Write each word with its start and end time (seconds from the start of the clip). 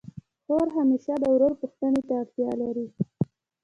خور 0.43 0.67
همېشه 0.77 1.13
د 1.21 1.25
ورور 1.33 1.53
پوښتني 1.61 2.01
ته 2.07 2.13
اړتیا 2.21 2.49
لري. 2.61 2.87